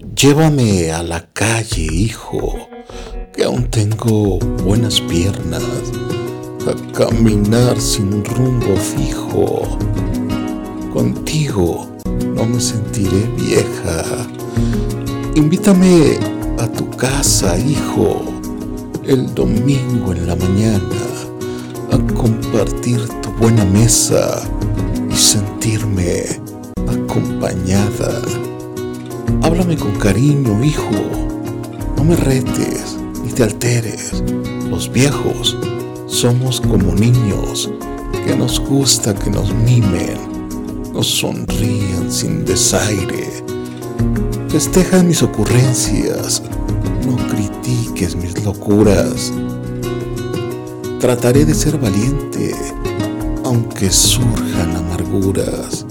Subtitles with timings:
[0.00, 2.58] Llévame a la calle, hijo,
[3.34, 5.62] que aún tengo buenas piernas,
[6.66, 9.78] a caminar sin rumbo fijo.
[10.94, 11.86] Contigo
[12.34, 14.26] no me sentiré vieja.
[15.34, 16.18] Invítame
[16.58, 18.22] a tu casa, hijo,
[19.04, 21.02] el domingo en la mañana,
[21.92, 24.42] a compartir tu buena mesa
[25.10, 26.24] y sentirme
[26.88, 28.49] acompañada.
[29.42, 30.90] Háblame con cariño, hijo.
[31.96, 34.22] No me retes ni te alteres.
[34.68, 35.56] Los viejos
[36.06, 37.70] somos como niños
[38.26, 40.18] que nos gusta que nos mimen,
[40.92, 43.28] nos sonrían sin desaire.
[44.48, 46.42] Festeja mis ocurrencias,
[47.06, 49.32] no critiques mis locuras.
[50.98, 52.54] Trataré de ser valiente,
[53.44, 55.86] aunque surjan amarguras.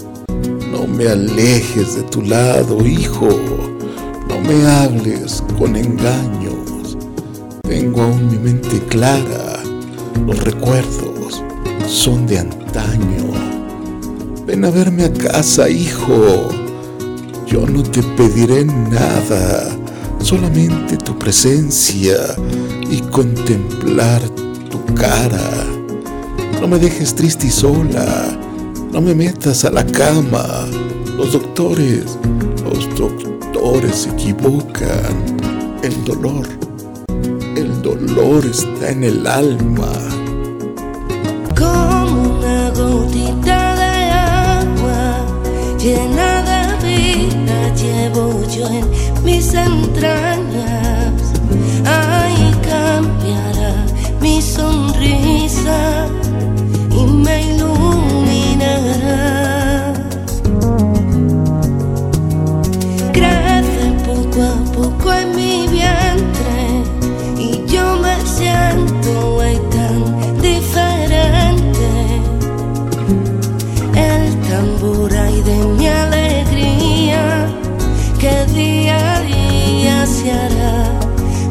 [0.96, 3.30] Me alejes de tu lado, hijo.
[4.28, 6.98] No me hables con engaños.
[7.62, 9.60] Tengo aún mi mente clara.
[10.26, 11.44] Los recuerdos
[11.88, 13.34] son de antaño.
[14.46, 16.50] Ven a verme a casa, hijo.
[17.48, 19.70] Yo no te pediré nada,
[20.22, 22.18] solamente tu presencia
[22.90, 24.22] y contemplar
[24.70, 25.50] tu cara.
[26.60, 28.38] No me dejes triste y sola
[28.92, 30.66] no me metas a la cama.
[31.20, 32.18] Los doctores,
[32.64, 35.38] los doctores se equivocan.
[35.84, 36.48] El dolor,
[37.58, 39.92] el dolor está en el alma.
[41.58, 45.26] Como una gotita de agua
[45.78, 48.86] llena de vida llevo yo en
[49.26, 50.29] mis entrañas.
[80.22, 81.00] se hará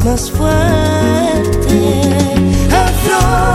[0.05, 1.79] más fuerte.
[2.71, 3.47] Afro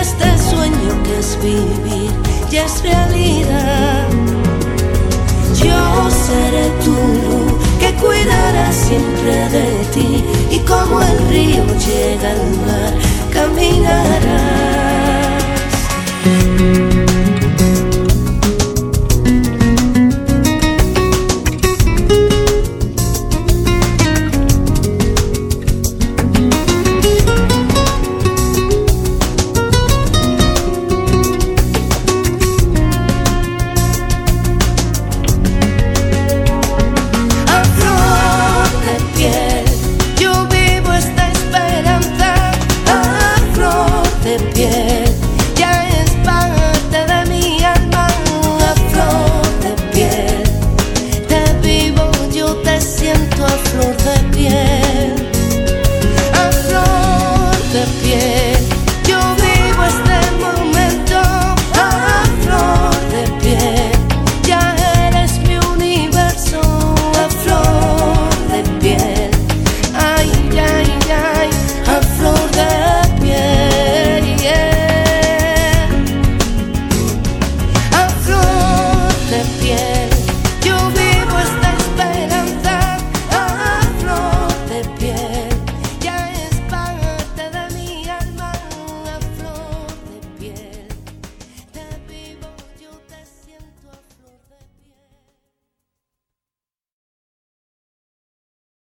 [0.00, 2.12] este sueño que es vivir
[2.50, 4.08] y es realidad.
[5.54, 12.50] Yo seré tu luz que cuidará siempre de ti y como el río llega al
[12.66, 12.94] mar,
[13.32, 14.45] caminará.